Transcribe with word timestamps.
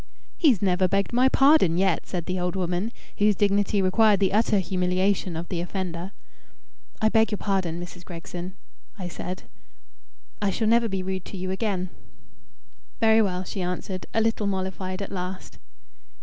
"He's 0.35 0.63
never 0.63 0.87
begged 0.87 1.13
my 1.13 1.29
pardon 1.29 1.77
yet," 1.77 2.07
said 2.07 2.25
the 2.25 2.39
old 2.39 2.55
woman, 2.55 2.91
whose 3.19 3.35
dignity 3.35 3.83
required 3.83 4.19
the 4.19 4.33
utter 4.33 4.57
humiliation 4.57 5.35
of 5.35 5.47
the 5.49 5.61
offender. 5.61 6.11
"I 6.99 7.09
beg 7.09 7.29
your 7.29 7.37
pardon, 7.37 7.79
Mrs. 7.79 8.03
Gregson," 8.03 8.55
I 8.97 9.07
said. 9.07 9.43
"I 10.41 10.49
shall 10.49 10.67
never 10.67 10.89
be 10.89 11.03
rude 11.03 11.25
to 11.25 11.37
you 11.37 11.51
again." 11.51 11.91
"Very 12.99 13.21
well," 13.21 13.43
she 13.43 13.61
answered, 13.61 14.07
a 14.11 14.21
little 14.21 14.47
mollified 14.47 15.03
at 15.03 15.11
last. 15.11 15.59